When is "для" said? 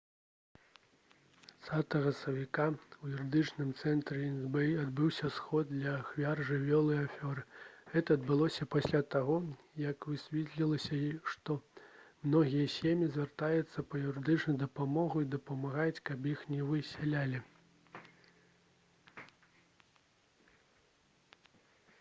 5.73-5.91